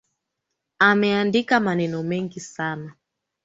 Ameandika 0.79 1.59
maneno 1.59 2.03
mengi 2.03 2.39
sana 2.39 2.95